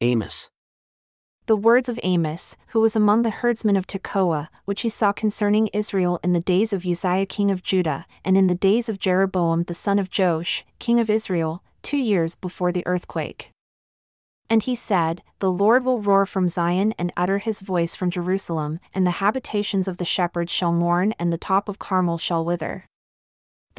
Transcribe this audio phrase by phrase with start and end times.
[0.00, 0.48] Amos.
[1.46, 5.66] The words of Amos, who was among the herdsmen of Tekoa, which he saw concerning
[5.68, 9.64] Israel in the days of Uzziah king of Judah, and in the days of Jeroboam
[9.64, 13.50] the son of Joash, king of Israel, two years before the earthquake.
[14.48, 18.78] And he said, The Lord will roar from Zion and utter his voice from Jerusalem,
[18.94, 22.84] and the habitations of the shepherds shall mourn, and the top of Carmel shall wither.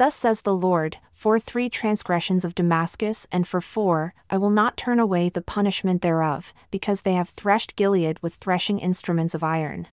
[0.00, 4.78] Thus says the Lord, for three transgressions of Damascus and for four, I will not
[4.78, 9.88] turn away the punishment thereof, because they have threshed Gilead with threshing instruments of iron.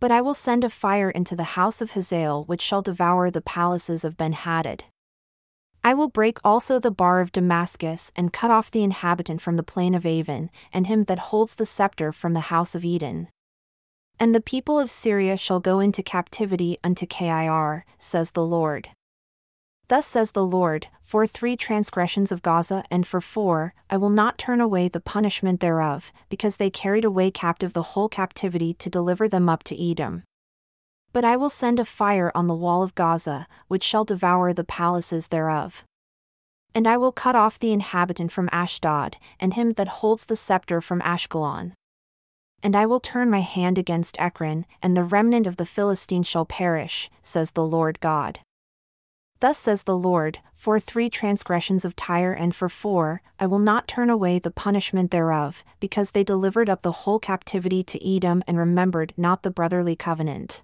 [0.00, 3.40] But I will send a fire into the house of Hazael which shall devour the
[3.40, 4.80] palaces of Benhadad.
[5.84, 9.62] I will break also the bar of Damascus and cut off the inhabitant from the
[9.62, 13.28] plain of Aven, and him that holds the scepter from the house of Eden.
[14.18, 18.88] And the people of Syria shall go into captivity unto Kir, says the Lord.
[19.92, 24.38] Thus says the Lord, for three transgressions of Gaza and for four, I will not
[24.38, 29.28] turn away the punishment thereof, because they carried away captive the whole captivity to deliver
[29.28, 30.22] them up to Edom.
[31.12, 34.64] But I will send a fire on the wall of Gaza, which shall devour the
[34.64, 35.84] palaces thereof.
[36.74, 40.80] And I will cut off the inhabitant from Ashdod, and him that holds the scepter
[40.80, 41.74] from Ashkelon.
[42.62, 46.46] And I will turn my hand against Ekron, and the remnant of the Philistines shall
[46.46, 48.40] perish, says the Lord God.
[49.42, 53.88] Thus says the Lord, for three transgressions of Tyre and for four, I will not
[53.88, 58.56] turn away the punishment thereof, because they delivered up the whole captivity to Edom and
[58.56, 60.62] remembered not the brotherly covenant.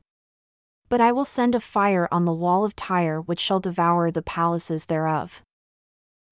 [0.88, 4.22] But I will send a fire on the wall of Tyre which shall devour the
[4.22, 5.42] palaces thereof.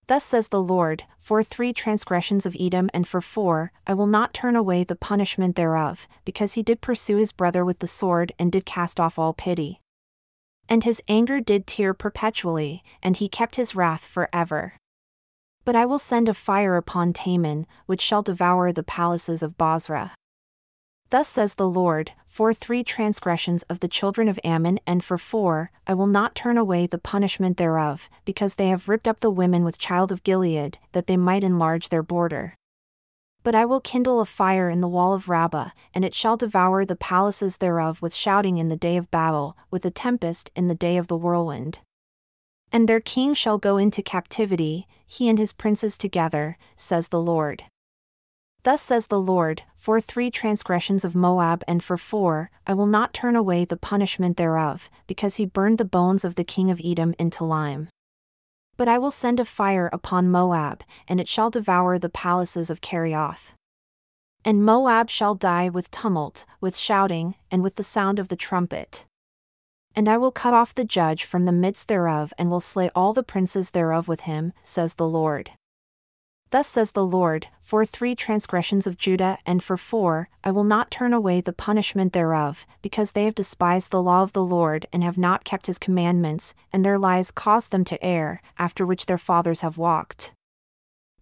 [0.06, 4.32] Thus says the Lord, for three transgressions of Edom and for four, I will not
[4.32, 8.52] turn away the punishment thereof, because he did pursue his brother with the sword and
[8.52, 9.80] did cast off all pity.
[10.68, 14.74] And his anger did tear perpetually, and he kept his wrath for ever.
[15.64, 20.12] But I will send a fire upon Teman, which shall devour the palaces of Bozrah.
[21.10, 25.70] Thus says the Lord, for three transgressions of the children of Ammon and for four,
[25.86, 29.64] I will not turn away the punishment thereof, because they have ripped up the women
[29.64, 32.54] with child of Gilead, that they might enlarge their border.
[33.46, 36.84] But I will kindle a fire in the wall of Rabbah, and it shall devour
[36.84, 40.74] the palaces thereof with shouting in the day of battle, with a tempest in the
[40.74, 41.78] day of the whirlwind.
[42.72, 47.62] And their king shall go into captivity, he and his princes together, says the Lord.
[48.64, 53.14] Thus says the Lord, for three transgressions of Moab and for four, I will not
[53.14, 57.14] turn away the punishment thereof, because he burned the bones of the king of Edom
[57.16, 57.90] into lime.
[58.76, 62.80] But I will send a fire upon Moab, and it shall devour the palaces of
[62.80, 63.54] Kerioth.
[64.44, 69.06] And Moab shall die with tumult, with shouting, and with the sound of the trumpet.
[69.94, 73.12] And I will cut off the judge from the midst thereof and will slay all
[73.12, 75.52] the princes thereof with him, says the Lord.
[76.50, 80.90] Thus says the Lord, for three transgressions of Judah and for four, I will not
[80.90, 85.02] turn away the punishment thereof, because they have despised the law of the Lord and
[85.02, 89.18] have not kept his commandments, and their lies caused them to err, after which their
[89.18, 90.32] fathers have walked.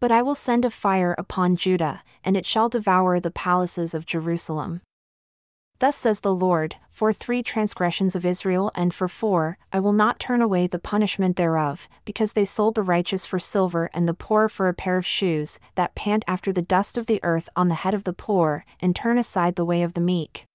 [0.00, 4.04] But I will send a fire upon Judah, and it shall devour the palaces of
[4.04, 4.82] Jerusalem.
[5.84, 10.18] Thus says the Lord, for three transgressions of Israel and for four, I will not
[10.18, 14.48] turn away the punishment thereof, because they sold the righteous for silver and the poor
[14.48, 17.74] for a pair of shoes, that pant after the dust of the earth on the
[17.74, 20.46] head of the poor, and turn aside the way of the meek.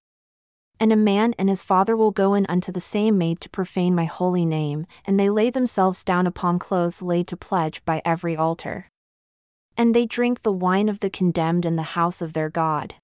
[0.80, 3.94] And a man and his father will go in unto the same maid to profane
[3.94, 8.36] my holy name, and they lay themselves down upon clothes laid to pledge by every
[8.36, 8.90] altar.
[9.78, 12.96] And they drink the wine of the condemned in the house of their God.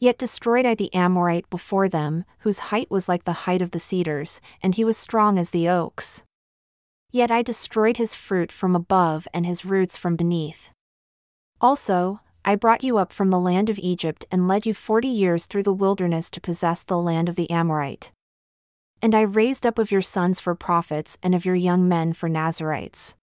[0.00, 3.78] Yet destroyed I the Amorite before them, whose height was like the height of the
[3.78, 6.22] cedars, and he was strong as the oaks.
[7.10, 10.70] Yet I destroyed his fruit from above and his roots from beneath.
[11.60, 15.46] Also, I brought you up from the land of Egypt and led you forty years
[15.46, 18.10] through the wilderness to possess the land of the Amorite.
[19.00, 22.28] And I raised up of your sons for prophets and of your young men for
[22.28, 23.14] Nazarites.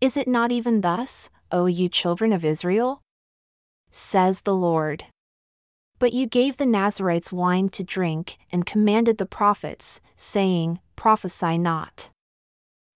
[0.00, 3.00] Is it not even thus, O you children of Israel?
[3.90, 5.04] Says the Lord.
[5.98, 12.10] But you gave the Nazarites wine to drink, and commanded the prophets, saying, Prophesy not.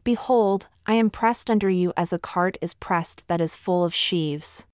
[0.05, 3.95] Behold, I am pressed under you as a cart is pressed that is full of
[3.95, 4.67] sheaves.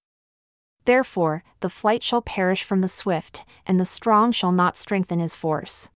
[0.85, 5.35] Therefore, the flight shall perish from the swift, and the strong shall not strengthen his
[5.35, 5.91] force.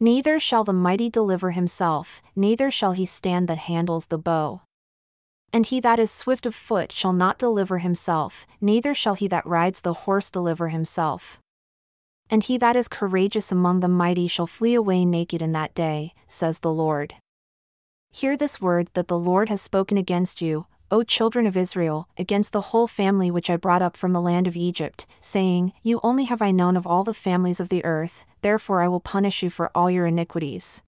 [0.00, 4.62] Neither shall the mighty deliver himself, neither shall he stand that handles the bow.
[5.52, 9.46] And he that is swift of foot shall not deliver himself, neither shall he that
[9.46, 11.38] rides the horse deliver himself.
[12.30, 16.12] And he that is courageous among the mighty shall flee away naked in that day,
[16.26, 17.14] says the Lord.
[18.10, 22.52] Hear this word that the Lord has spoken against you, O children of Israel, against
[22.52, 26.24] the whole family which I brought up from the land of Egypt, saying, You only
[26.24, 29.50] have I known of all the families of the earth, therefore I will punish you
[29.50, 30.82] for all your iniquities.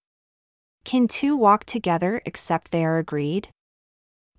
[0.84, 3.48] Can two walk together except they are agreed?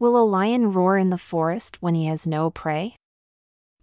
[0.01, 2.95] Will a lion roar in the forest when he has no prey?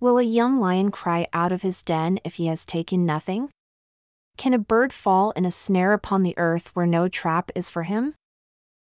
[0.00, 3.50] Will a young lion cry out of his den if he has taken nothing?
[4.36, 7.84] Can a bird fall in a snare upon the earth where no trap is for
[7.84, 8.16] him?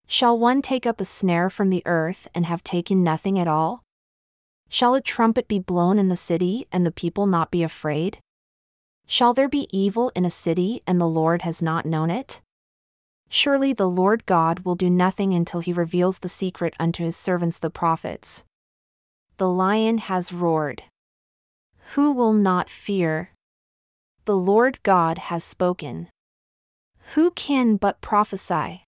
[0.06, 3.84] Shall one take up a snare from the earth and have taken nothing at all?
[4.68, 8.18] Shall a trumpet be blown in the city and the people not be afraid?
[9.08, 12.42] Shall there be evil in a city and the Lord has not known it?
[13.36, 17.58] Surely the Lord God will do nothing until he reveals the secret unto his servants
[17.58, 18.44] the prophets.
[19.38, 20.84] The lion has roared.
[21.96, 23.32] Who will not fear?
[24.26, 26.10] The Lord God has spoken.
[27.16, 28.84] Who can but prophesy?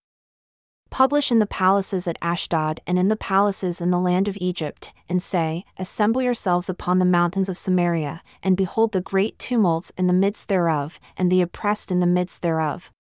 [0.92, 4.94] Publish in the palaces at Ashdod and in the palaces in the land of Egypt,
[5.10, 10.06] and say, Assemble yourselves upon the mountains of Samaria, and behold the great tumults in
[10.06, 12.92] the midst thereof, and the oppressed in the midst thereof.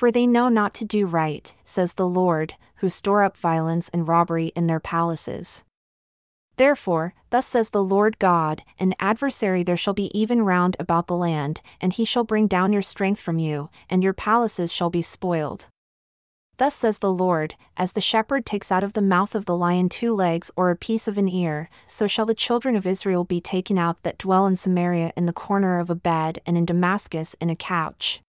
[0.00, 4.08] For they know not to do right, says the Lord, who store up violence and
[4.08, 5.62] robbery in their palaces.
[6.56, 11.14] Therefore, thus says the Lord God, an adversary there shall be even round about the
[11.14, 15.02] land, and he shall bring down your strength from you, and your palaces shall be
[15.02, 15.66] spoiled.
[16.56, 19.90] Thus says the Lord, as the shepherd takes out of the mouth of the lion
[19.90, 23.42] two legs or a piece of an ear, so shall the children of Israel be
[23.42, 27.36] taken out that dwell in Samaria in the corner of a bed and in Damascus
[27.38, 28.22] in a couch.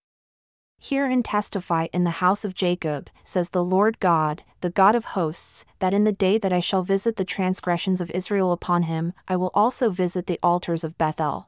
[0.84, 5.04] Hear and testify in the house of Jacob, says the Lord God, the God of
[5.14, 9.12] hosts, that in the day that I shall visit the transgressions of Israel upon him,
[9.28, 11.46] I will also visit the altars of Bethel.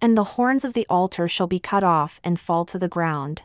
[0.00, 3.42] And the horns of the altar shall be cut off and fall to the ground.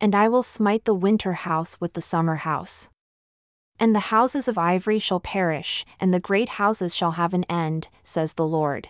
[0.00, 2.88] And I will smite the winter house with the summer house.
[3.78, 7.86] And the houses of ivory shall perish, and the great houses shall have an end,
[8.02, 8.88] says the Lord.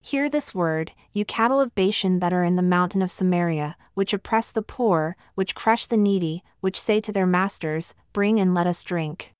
[0.00, 4.12] Hear this word, you cattle of Bashan that are in the mountain of Samaria, which
[4.12, 8.66] oppress the poor, which crush the needy, which say to their masters, Bring and let
[8.66, 9.34] us drink.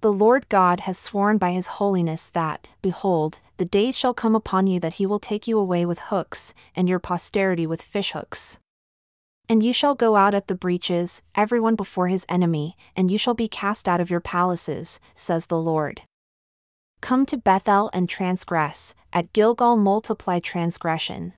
[0.00, 4.66] The Lord God has sworn by his holiness that, behold, the days shall come upon
[4.66, 8.58] you that he will take you away with hooks, and your posterity with fishhooks.
[9.48, 13.18] And you shall go out at the breaches, every one before his enemy, and you
[13.18, 16.02] shall be cast out of your palaces, says the Lord.
[17.00, 21.34] Come to Bethel and transgress, at Gilgal multiply transgression.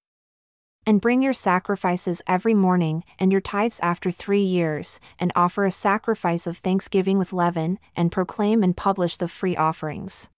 [0.87, 5.71] And bring your sacrifices every morning, and your tithes after three years, and offer a
[5.71, 10.29] sacrifice of thanksgiving with leaven, and proclaim and publish the free offerings.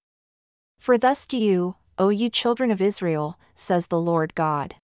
[0.78, 4.74] For thus do you, O you children of Israel, says the Lord God.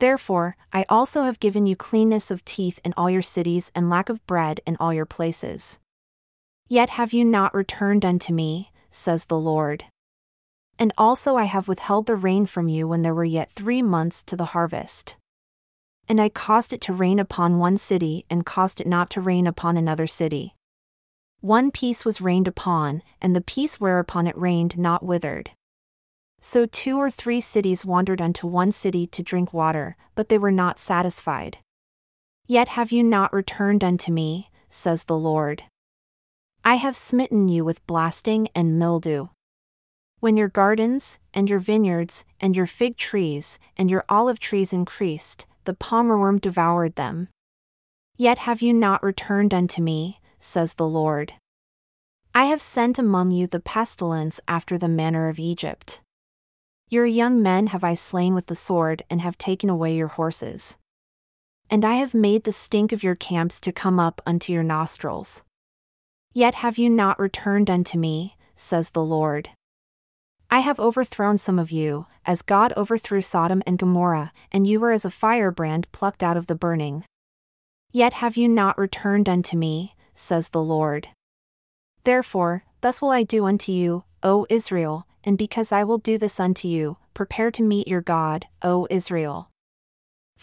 [0.00, 4.08] Therefore, I also have given you cleanness of teeth in all your cities and lack
[4.08, 5.78] of bread in all your places.
[6.68, 9.84] Yet have you not returned unto me, says the Lord.
[10.78, 14.22] And also I have withheld the rain from you when there were yet three months
[14.24, 15.16] to the harvest.
[16.08, 19.46] And I caused it to rain upon one city and caused it not to rain
[19.46, 20.54] upon another city.
[21.40, 25.50] One piece was rained upon, and the piece whereupon it rained not withered.
[26.40, 30.50] So two or three cities wandered unto one city to drink water, but they were
[30.50, 31.58] not satisfied.
[32.46, 35.64] Yet have you not returned unto me, says the Lord.
[36.66, 39.28] I have smitten you with blasting and mildew.
[40.20, 45.44] When your gardens, and your vineyards, and your fig trees, and your olive trees increased,
[45.64, 47.28] the palmerworm devoured them.
[48.16, 51.34] Yet have you not returned unto me, says the Lord.
[52.34, 56.00] I have sent among you the pestilence after the manner of Egypt.
[56.88, 60.78] Your young men have I slain with the sword and have taken away your horses.
[61.68, 65.44] And I have made the stink of your camps to come up unto your nostrils.
[66.36, 69.50] Yet have you not returned unto me, says the Lord.
[70.50, 74.90] I have overthrown some of you, as God overthrew Sodom and Gomorrah, and you were
[74.90, 77.04] as a firebrand plucked out of the burning.
[77.92, 81.06] Yet have you not returned unto me, says the Lord.
[82.02, 86.40] Therefore, thus will I do unto you, O Israel, and because I will do this
[86.40, 89.50] unto you, prepare to meet your God, O Israel.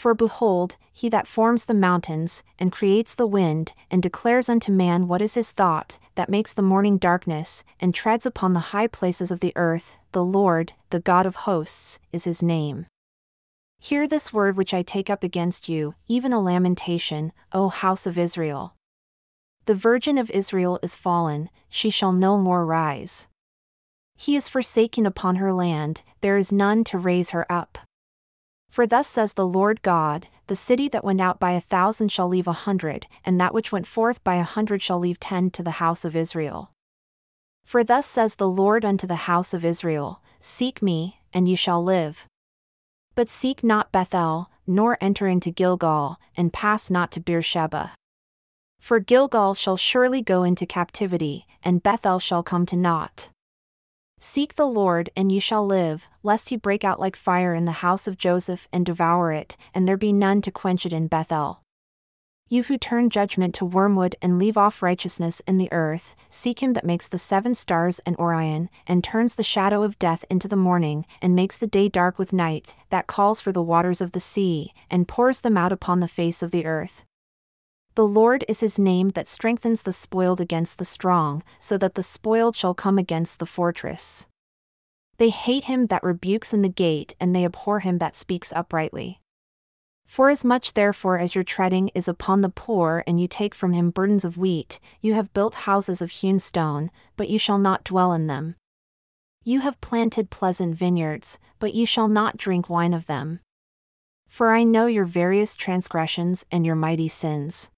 [0.02, 5.08] For behold, he that forms the mountains, and creates the wind, and declares unto man
[5.08, 9.30] what is his thought, that makes the morning darkness, and treads upon the high places
[9.30, 12.88] of the earth, the Lord, the God of hosts, is his name.
[13.78, 18.18] Hear this word which I take up against you, even a lamentation, O house of
[18.18, 18.74] Israel.
[19.68, 23.28] The virgin of Israel is fallen, she shall no more rise.
[24.16, 27.78] He is forsaken upon her land, there is none to raise her up.
[28.72, 32.28] For thus says the Lord God The city that went out by a thousand shall
[32.28, 35.62] leave a hundred, and that which went forth by a hundred shall leave ten to
[35.62, 36.72] the house of Israel.
[37.66, 41.84] For thus says the Lord unto the house of Israel Seek me, and you shall
[41.84, 42.28] live.
[43.14, 47.92] But seek not Bethel, nor enter into Gilgal, and pass not to Beersheba.
[48.80, 53.30] For Gilgal shall surely go into captivity, and Bethel shall come to naught.
[54.24, 57.82] Seek the Lord, and ye shall live, lest he break out like fire in the
[57.82, 61.64] house of Joseph and devour it, and there be none to quench it in Bethel.
[62.48, 66.74] You who turn judgment to wormwood and leave off righteousness in the earth, seek him
[66.74, 70.56] that makes the seven stars and Orion, and turns the shadow of death into the
[70.56, 74.20] morning, and makes the day dark with night, that calls for the waters of the
[74.20, 77.06] sea, and pours them out upon the face of the earth.
[77.96, 82.04] The Lord is his name that strengthens the spoiled against the strong, so that the
[82.04, 84.28] spoiled shall come against the fortress.
[85.18, 89.20] They hate him that rebukes in the gate, and they abhor him that speaks uprightly.
[90.06, 94.26] Forasmuch therefore as your treading is upon the poor and you take from him burdens
[94.26, 98.28] of wheat, you have built houses of hewn stone, but you shall not dwell in
[98.28, 98.56] them.
[99.44, 103.42] You have planted pleasant vineyards, but you shall not drink wine of them.
[104.28, 107.70] For I know your various transgressions and your mighty sins.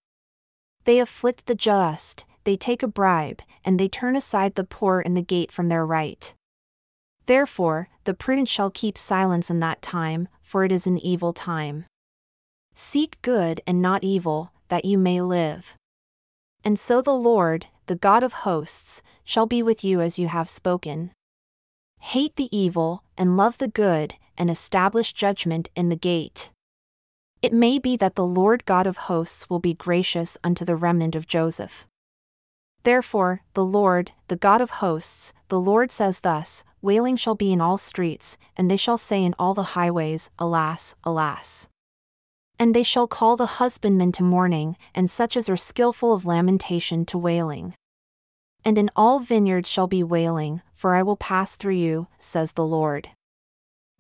[0.86, 5.14] They afflict the just, they take a bribe, and they turn aside the poor in
[5.14, 6.34] the gate from their right.
[7.26, 11.86] Therefore, the prudent shall keep silence in that time, for it is an evil time.
[12.76, 15.76] Seek good and not evil, that you may live.
[16.66, 20.50] And so the Lord, the God of hosts, shall be with you as you have
[20.50, 21.12] spoken.
[22.00, 26.52] Hate the evil, and love the good, and establish judgment in the gate.
[27.44, 31.14] It may be that the Lord God of hosts will be gracious unto the remnant
[31.14, 31.86] of Joseph.
[32.84, 37.60] Therefore, the Lord, the God of hosts, the Lord says thus Wailing shall be in
[37.60, 41.68] all streets, and they shall say in all the highways, Alas, alas.
[42.58, 47.06] And they shall call the husbandmen to mourning, and such as are skilful of lamentation
[47.08, 47.76] to wailing.
[48.64, 52.66] And in all vineyards shall be wailing, for I will pass through you, says the
[52.66, 53.10] Lord.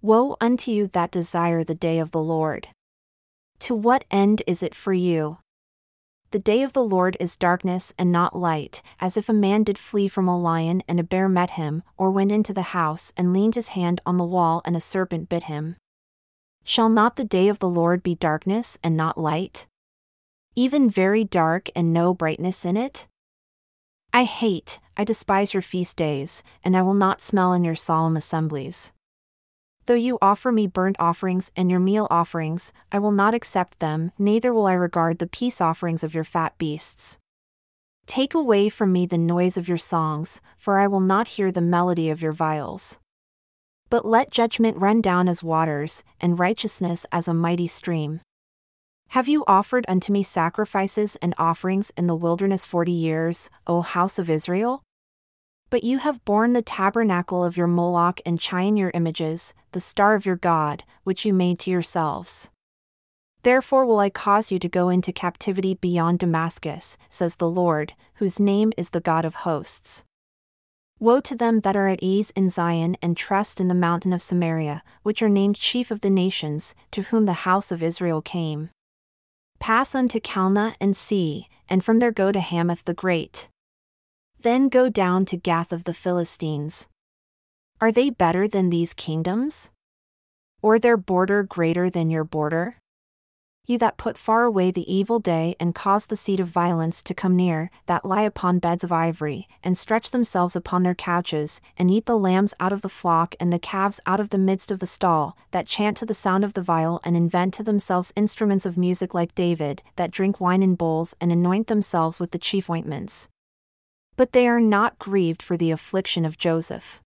[0.01, 2.69] Woe unto you that desire the day of the Lord!
[3.63, 5.37] To what end is it for you?
[6.31, 9.77] The day of the Lord is darkness and not light, as if a man did
[9.77, 13.31] flee from a lion and a bear met him, or went into the house and
[13.31, 15.77] leaned his hand on the wall and a serpent bit him.
[16.65, 19.65] Shall not the day of the Lord be darkness and not light?
[20.57, 23.07] Even very dark and no brightness in it?
[24.11, 28.17] I hate, I despise your feast days, and I will not smell in your solemn
[28.17, 28.91] assemblies.
[29.85, 34.13] Though you offer me burnt offerings and your meal offerings, I will not accept them,
[34.17, 37.17] neither will I regard the peace offerings of your fat beasts.
[38.05, 41.61] Take away from me the noise of your songs, for I will not hear the
[41.61, 42.99] melody of your viols.
[43.89, 48.21] But let judgment run down as waters, and righteousness as a mighty stream.
[49.09, 54.17] Have you offered unto me sacrifices and offerings in the wilderness forty years, O house
[54.17, 54.81] of Israel?
[55.73, 60.13] But you have borne the tabernacle of your Moloch and Chiun your images, the star
[60.13, 62.51] of your God, which you made to yourselves.
[63.41, 68.39] Therefore will I cause you to go into captivity beyond Damascus, says the Lord, whose
[68.39, 70.03] name is the God of hosts.
[70.99, 74.21] Woe to them that are at ease in Zion and trust in the mountain of
[74.21, 78.69] Samaria, which are named chief of the nations, to whom the house of Israel came.
[79.57, 83.49] Pass unto Calneh and see, and from there go to Hamath the Great.
[84.43, 86.89] Then go down to Gath of the Philistines.
[87.79, 89.71] Are they better than these kingdoms?
[90.61, 92.75] Or their border greater than your border?
[93.65, 97.13] You that put far away the evil day and cause the seed of violence to
[97.13, 101.89] come near, that lie upon beds of ivory, and stretch themselves upon their couches, and
[101.89, 104.79] eat the lambs out of the flock and the calves out of the midst of
[104.79, 108.65] the stall, that chant to the sound of the viol and invent to themselves instruments
[108.65, 112.69] of music like David, that drink wine in bowls and anoint themselves with the chief
[112.69, 113.29] ointments.
[114.15, 117.01] But they are not grieved for the affliction of Joseph.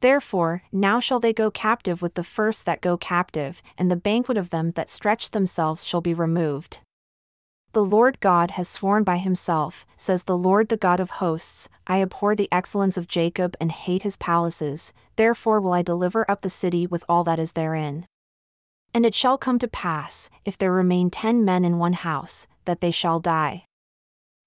[0.00, 4.36] Therefore, now shall they go captive with the first that go captive, and the banquet
[4.36, 6.78] of them that stretch themselves shall be removed.
[7.72, 12.02] The Lord God has sworn by himself, says the Lord the God of hosts, I
[12.02, 16.50] abhor the excellence of Jacob and hate his palaces, therefore will I deliver up the
[16.50, 18.06] city with all that is therein.
[18.92, 22.82] And it shall come to pass, if there remain ten men in one house, that
[22.82, 23.64] they shall die.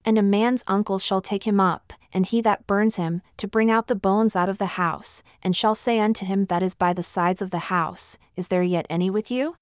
[0.06, 3.72] And a man's uncle shall take him up, and he that burns him, to bring
[3.72, 6.94] out the bones out of the house, and shall say unto him that is by
[6.94, 9.56] the sides of the house, Is there yet any with you?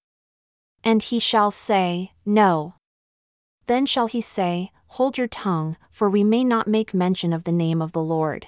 [0.83, 2.75] And he shall say, No.
[3.67, 7.51] Then shall he say, Hold your tongue, for we may not make mention of the
[7.51, 8.47] name of the Lord.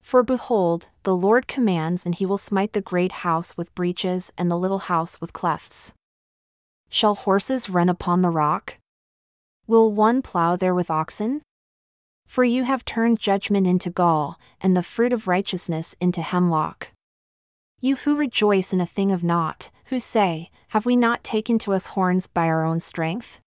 [0.00, 4.50] For behold, the Lord commands, and he will smite the great house with breaches and
[4.50, 5.92] the little house with clefts.
[6.88, 8.79] Shall horses run upon the rock?
[9.70, 11.42] Will one plow there with oxen?
[12.26, 16.90] For you have turned judgment into gall, and the fruit of righteousness into hemlock.
[17.80, 21.72] You who rejoice in a thing of naught, who say, Have we not taken to
[21.72, 23.40] us horns by our own strength?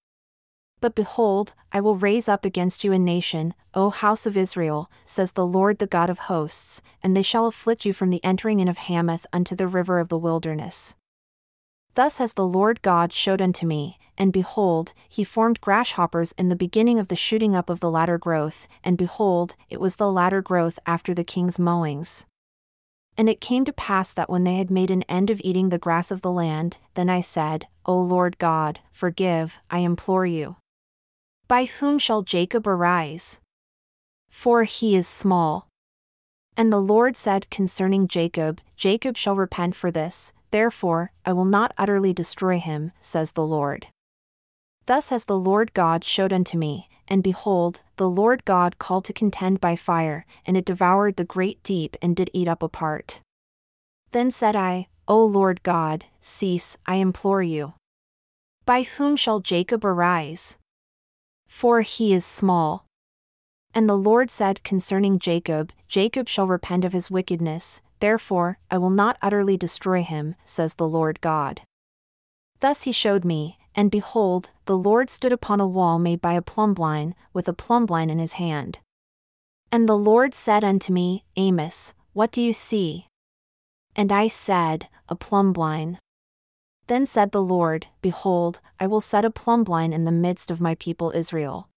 [0.80, 5.34] But behold, I will raise up against you a nation, O house of Israel, says
[5.34, 8.70] the Lord the God of hosts, and they shall afflict you from the entering in
[8.70, 10.96] of Hamath unto the river of the wilderness.
[11.96, 16.55] Thus has the Lord God showed unto me, and behold, he formed grasshoppers in the
[16.55, 20.41] beginning of the shooting up of the latter growth, and behold, it was the latter
[20.41, 22.25] growth after the king's mowings.
[23.17, 25.77] And it came to pass that when they had made an end of eating the
[25.77, 30.55] grass of the land, then I said, O Lord God, forgive, I implore you.
[31.48, 33.39] By whom shall Jacob arise?
[34.29, 35.67] For he is small.
[36.58, 41.74] And the Lord said concerning Jacob, Jacob shall repent for this, therefore, I will not
[41.77, 43.88] utterly destroy him, says the Lord.
[44.86, 49.13] Thus has the Lord God showed unto me, and behold, the Lord God called to
[49.13, 53.22] contend by fire, and it devoured the great deep and did eat up a part.
[54.12, 57.74] Then said I, O Lord God, cease, I implore you.
[58.66, 60.58] By whom shall Jacob arise?
[61.54, 62.88] for he is small.
[63.75, 68.90] And the Lord said concerning Jacob, Jacob shall repent of his wickedness, therefore, I will
[68.90, 71.62] not utterly destroy him, says the Lord God.
[72.60, 76.42] Thus he showed me, and behold, the Lord stood upon a wall made by a
[76.42, 78.80] plumbline, with a plumbline in his hand.
[79.72, 83.08] And the Lord said unto me, Amos, what do you see?
[83.96, 85.98] And I said, A plumb plumbline.
[86.88, 90.75] Then said the Lord, Behold, I will set a plumbline in the midst of my
[90.75, 91.70] people Israel.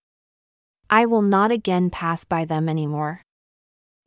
[0.90, 3.22] I will not again pass by them any more.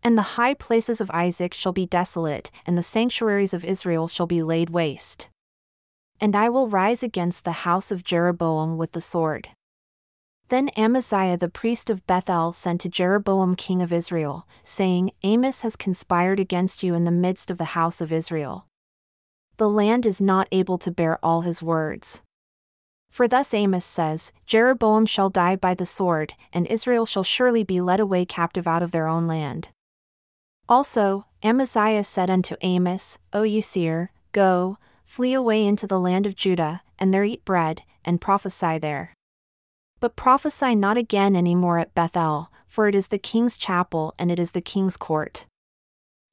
[0.03, 4.27] And the high places of Isaac shall be desolate, and the sanctuaries of Israel shall
[4.27, 5.29] be laid waste.
[6.21, 9.49] And I will rise against the house of Jeroboam with the sword.
[10.49, 15.75] Then Amaziah the priest of Bethel sent to Jeroboam king of Israel, saying, Amos has
[15.75, 18.65] conspired against you in the midst of the house of Israel
[19.59, 22.21] the land is not able to bear all his words.
[23.11, 27.81] For thus Amos says Jeroboam shall die by the sword, and Israel shall surely be
[27.81, 29.67] led away captive out of their own land.
[30.69, 34.77] Also, Amaziah said unto Amos, O you seer, go,
[35.09, 39.11] flee away into the land of Judah, and there eat bread, and prophesy there.
[39.99, 44.31] But prophesy not again any more at Bethel, for it is the king's chapel and
[44.31, 45.47] it is the king's court.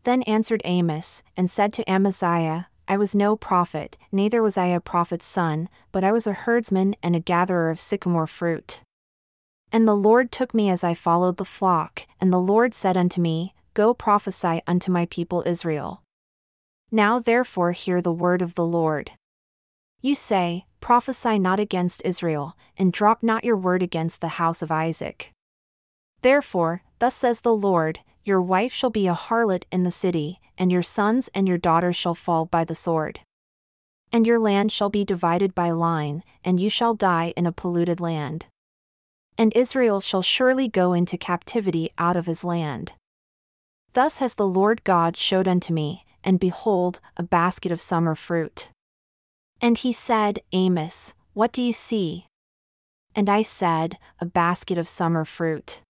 [0.04, 4.78] Then answered Amos, and said to Amaziah, I was no prophet, neither was I a
[4.78, 8.82] prophet's son, but I was a herdsman and a gatherer of sycamore fruit.
[9.72, 13.22] And the Lord took me as I followed the flock, and the Lord said unto
[13.22, 16.02] me, Go prophesy unto my people Israel.
[16.90, 19.12] Now therefore hear the word of the Lord.
[20.00, 24.70] You say, Prophesy not against Israel, and drop not your word against the house of
[24.70, 25.32] Isaac.
[26.22, 30.70] Therefore, thus says the Lord, Your wife shall be a harlot in the city, and
[30.70, 33.20] your sons and your daughters shall fall by the sword.
[34.12, 38.00] And your land shall be divided by line, and you shall die in a polluted
[38.00, 38.46] land.
[39.36, 42.92] And Israel shall surely go into captivity out of his land.
[43.92, 48.68] Thus has the Lord God showed unto me, and behold, a basket of summer fruit.
[49.60, 52.26] And he said, Amos, what do you see?
[53.14, 55.80] And I said, A basket of summer fruit.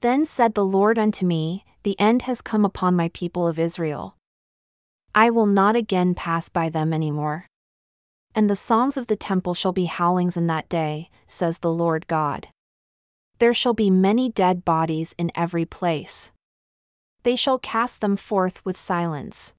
[0.00, 4.16] Then said the Lord unto me, The end has come upon my people of Israel.
[5.14, 7.46] I will not again pass by them any more.
[8.34, 12.08] And the songs of the temple shall be howlings in that day, says the Lord
[12.08, 12.48] God.
[13.38, 16.32] There shall be many dead bodies in every place.
[17.24, 19.52] They shall cast them forth with silence.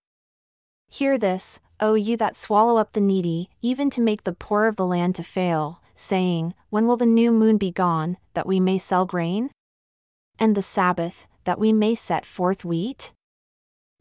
[0.88, 4.78] Hear this, O you that swallow up the needy, even to make the poor of
[4.78, 8.78] the land to fail, saying, When will the new moon be gone, that we may
[8.78, 9.50] sell grain?
[10.40, 13.14] and the Sabbath, that we may set forth wheat?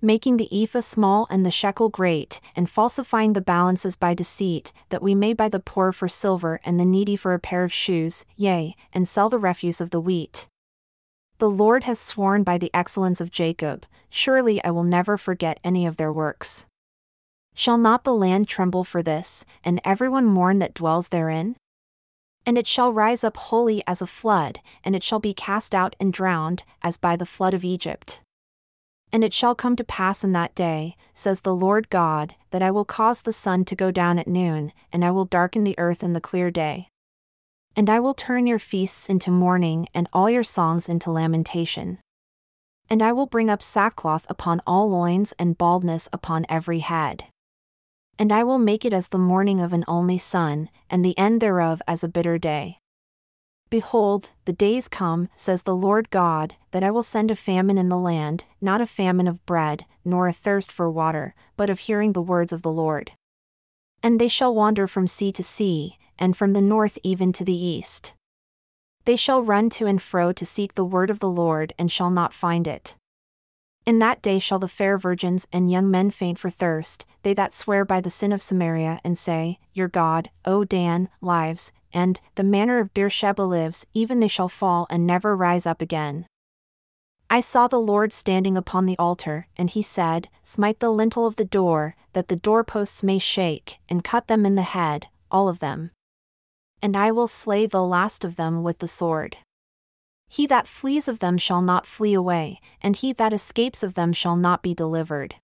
[0.02, 5.02] Making the ephah small and the shekel great, and falsifying the balances by deceit, that
[5.02, 8.24] we may buy the poor for silver and the needy for a pair of shoes,
[8.36, 10.48] yea, and sell the refuse of the wheat.
[11.38, 15.84] The Lord has sworn by the excellence of Jacob, surely I will never forget any
[15.84, 16.64] of their works.
[17.54, 21.56] Shall not the land tremble for this, and everyone mourn that dwells therein?
[22.46, 25.96] And it shall rise up wholly as a flood, and it shall be cast out
[25.98, 28.20] and drowned, as by the flood of Egypt.
[29.12, 32.70] And it shall come to pass in that day, says the Lord God, that I
[32.70, 36.02] will cause the sun to go down at noon, and I will darken the earth
[36.02, 36.88] in the clear day.
[37.76, 41.98] And I will turn your feasts into mourning, and all your songs into lamentation.
[42.88, 47.24] And I will bring up sackcloth upon all loins and baldness upon every head.
[48.18, 51.40] And I will make it as the mourning of an only son, and the end
[51.40, 52.78] thereof as a bitter day.
[53.70, 57.88] Behold, the days come, says the Lord God, that I will send a famine in
[57.88, 62.12] the land, not a famine of bread, nor a thirst for water, but of hearing
[62.12, 63.10] the words of the Lord.
[64.00, 67.54] And they shall wander from sea to sea, and from the north even to the
[67.54, 68.14] east.
[69.04, 72.10] They shall run to and fro to seek the word of the Lord, and shall
[72.10, 72.96] not find it.
[73.86, 77.52] In that day shall the fair virgins and young men faint for thirst, they that
[77.52, 82.44] swear by the sin of Samaria, and say, Your God, O Dan, lives, and the
[82.44, 86.26] manner of Beersheba lives, even they shall fall and never rise up again.
[87.28, 91.36] I saw the Lord standing upon the altar, and he said, Smite the lintel of
[91.36, 95.58] the door, that the doorposts may shake, and cut them in the head, all of
[95.58, 95.90] them.
[96.84, 99.38] And I will slay the last of them with the sword.
[100.28, 104.12] He that flees of them shall not flee away, and he that escapes of them
[104.12, 105.36] shall not be delivered.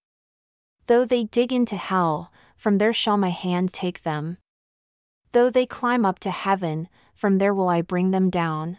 [0.84, 4.36] Though they dig into hell, from there shall my hand take them.
[5.32, 8.76] Though they climb up to heaven, from there will I bring them down.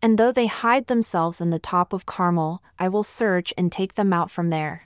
[0.00, 3.94] And though they hide themselves in the top of Carmel, I will search and take
[3.94, 4.84] them out from there.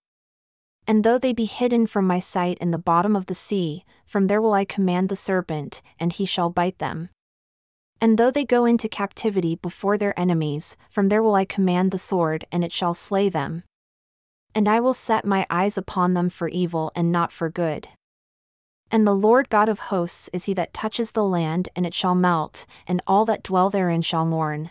[0.88, 4.26] And though they be hidden from my sight in the bottom of the sea, from
[4.26, 7.10] there will I command the serpent, and he shall bite them.
[8.00, 11.98] And though they go into captivity before their enemies, from there will I command the
[11.98, 13.64] sword, and it shall slay them.
[14.54, 17.88] And I will set my eyes upon them for evil and not for good.
[18.90, 22.14] And the Lord God of hosts is he that touches the land, and it shall
[22.14, 24.70] melt, and all that dwell therein shall mourn.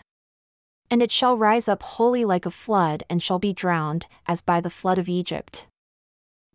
[0.90, 4.60] And it shall rise up wholly like a flood, and shall be drowned, as by
[4.60, 5.68] the flood of Egypt.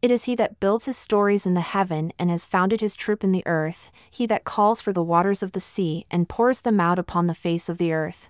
[0.04, 3.24] It is he that builds his stories in the heaven and has founded his troop
[3.24, 6.82] in the earth, he that calls for the waters of the sea and pours them
[6.82, 8.28] out upon the face of the earth.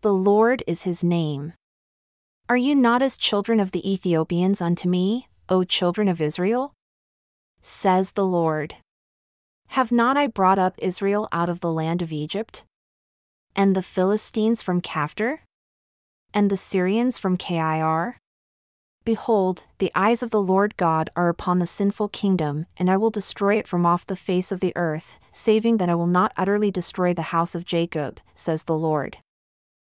[0.00, 1.52] The Lord is his name.
[2.48, 6.72] Are you not as children of the Ethiopians unto me, O children of Israel?
[7.62, 8.74] Says the Lord.
[9.68, 12.64] Have not I brought up Israel out of the land of Egypt?
[13.54, 15.44] And the Philistines from Caphtor?
[16.34, 18.16] And the Syrians from Kir?
[19.04, 23.10] Behold, the eyes of the Lord God are upon the sinful kingdom, and I will
[23.10, 26.70] destroy it from off the face of the earth, saving that I will not utterly
[26.70, 29.18] destroy the house of Jacob, says the Lord.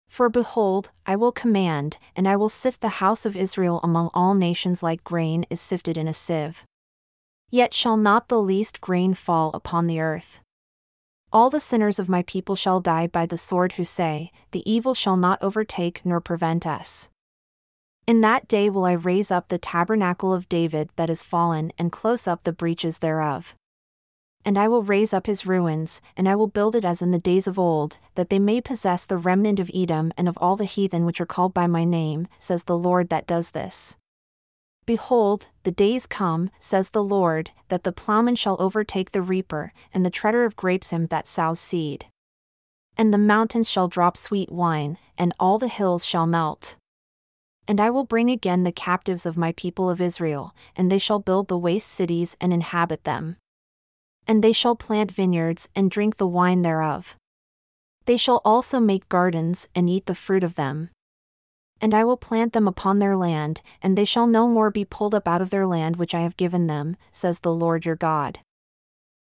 [0.10, 4.34] For behold, I will command, and I will sift the house of Israel among all
[4.34, 6.64] nations like grain is sifted in a sieve.
[7.52, 10.40] Yet shall not the least grain fall upon the earth.
[11.32, 14.96] All the sinners of my people shall die by the sword who say, The evil
[14.96, 17.10] shall not overtake nor prevent us.
[18.08, 21.92] In that day will I raise up the tabernacle of David that is fallen and
[21.92, 23.56] close up the breaches thereof.
[24.48, 27.18] And I will raise up his ruins, and I will build it as in the
[27.18, 30.66] days of old, that they may possess the remnant of Edom and of all the
[30.66, 33.96] heathen which are called by my name, says the Lord that does this.
[34.86, 40.06] Behold, the days come, says the Lord, that the plowman shall overtake the reaper, and
[40.06, 42.06] the treader of grapes him that sows seed.
[42.96, 46.76] And the mountains shall drop sweet wine, and all the hills shall melt.
[47.68, 51.20] And I will bring again the captives of my people of Israel, and they shall
[51.20, 53.38] build the waste cities and inhabit them.
[54.28, 57.16] And they shall plant vineyards and drink the wine thereof.
[58.06, 60.90] They shall also make gardens and eat the fruit of them.
[61.82, 65.14] And I will plant them upon their land, and they shall no more be pulled
[65.14, 68.40] up out of their land which I have given them, says the Lord your God.